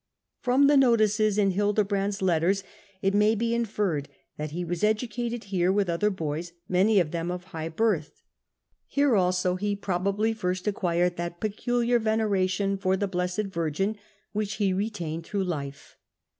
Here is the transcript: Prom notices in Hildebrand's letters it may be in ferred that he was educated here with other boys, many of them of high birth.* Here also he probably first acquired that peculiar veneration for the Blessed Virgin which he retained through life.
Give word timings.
Prom 0.41 0.65
notices 0.65 1.37
in 1.37 1.51
Hildebrand's 1.51 2.23
letters 2.23 2.63
it 3.03 3.13
may 3.13 3.35
be 3.35 3.53
in 3.53 3.67
ferred 3.67 4.07
that 4.35 4.49
he 4.49 4.65
was 4.65 4.83
educated 4.83 5.43
here 5.53 5.71
with 5.71 5.91
other 5.91 6.09
boys, 6.09 6.53
many 6.67 6.99
of 6.99 7.11
them 7.11 7.29
of 7.29 7.43
high 7.43 7.69
birth.* 7.69 8.23
Here 8.87 9.15
also 9.15 9.57
he 9.57 9.75
probably 9.75 10.33
first 10.33 10.65
acquired 10.65 11.17
that 11.17 11.39
peculiar 11.39 11.99
veneration 11.99 12.77
for 12.79 12.97
the 12.97 13.07
Blessed 13.07 13.53
Virgin 13.53 13.95
which 14.31 14.55
he 14.55 14.73
retained 14.73 15.23
through 15.27 15.43
life. 15.43 15.97